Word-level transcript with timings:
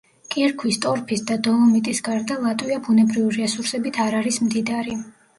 კირქვის, 0.33 0.77
ტორფის 0.83 1.19
და 1.31 1.35
დოლომიტის 1.47 1.99
გარდა 2.07 2.37
ლატვია 2.45 2.77
ბუნებრივი 2.87 3.35
რესურსებით 3.43 3.99
არ 4.07 4.17
არის 4.21 4.41
მდიდარი. 4.47 4.97